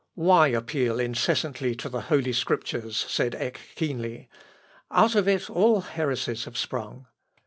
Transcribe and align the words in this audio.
"Why 0.15 0.47
appeal 0.47 0.99
incessantly 0.99 1.75
to 1.75 1.87
the 1.87 2.01
Holy 2.01 2.33
Scriptures?" 2.33 2.97
said 3.07 3.35
Eck 3.35 3.59
keenly; 3.75 4.29
"out 4.89 5.13
of 5.13 5.27
it 5.27 5.47
all 5.47 5.81
heresies 5.81 6.45
have 6.45 6.57
sprung." 6.57 7.05